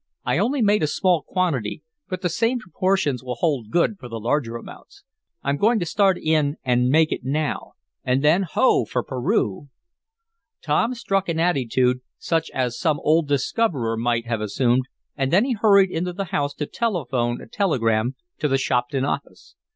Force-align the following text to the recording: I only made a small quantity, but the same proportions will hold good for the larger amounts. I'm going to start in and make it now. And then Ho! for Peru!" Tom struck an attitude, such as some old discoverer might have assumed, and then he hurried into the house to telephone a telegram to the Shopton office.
I 0.25 0.39
only 0.39 0.63
made 0.63 0.81
a 0.81 0.87
small 0.87 1.21
quantity, 1.21 1.83
but 2.09 2.23
the 2.23 2.27
same 2.29 2.57
proportions 2.57 3.23
will 3.23 3.35
hold 3.35 3.69
good 3.69 3.99
for 3.99 4.09
the 4.09 4.19
larger 4.19 4.55
amounts. 4.55 5.03
I'm 5.43 5.57
going 5.57 5.77
to 5.77 5.85
start 5.85 6.17
in 6.17 6.57
and 6.63 6.89
make 6.89 7.11
it 7.11 7.23
now. 7.23 7.73
And 8.03 8.23
then 8.23 8.41
Ho! 8.53 8.83
for 8.83 9.03
Peru!" 9.03 9.69
Tom 10.63 10.95
struck 10.95 11.29
an 11.29 11.39
attitude, 11.39 11.99
such 12.17 12.49
as 12.51 12.79
some 12.79 12.99
old 13.01 13.27
discoverer 13.27 13.95
might 13.95 14.25
have 14.25 14.41
assumed, 14.41 14.85
and 15.15 15.31
then 15.31 15.45
he 15.45 15.53
hurried 15.53 15.91
into 15.91 16.13
the 16.13 16.25
house 16.33 16.55
to 16.55 16.65
telephone 16.65 17.39
a 17.39 17.47
telegram 17.47 18.15
to 18.39 18.47
the 18.47 18.57
Shopton 18.57 19.05
office. 19.05 19.53